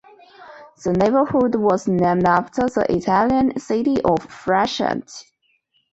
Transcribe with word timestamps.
The 0.83 0.93
neighbourhood 0.93 1.53
was 1.53 1.87
named 1.87 2.25
after 2.25 2.63
the 2.67 2.91
Italian 2.91 3.59
city 3.59 3.97
of 4.01 4.17
Frascati. 4.27 5.25